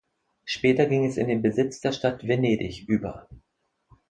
Später 0.45 0.87
ging 0.87 1.05
es 1.05 1.17
in 1.17 1.27
den 1.27 1.43
Besitz 1.43 1.79
der 1.79 1.91
Stadt 1.91 2.25
Venedig 2.27 2.87
über. 2.89 3.27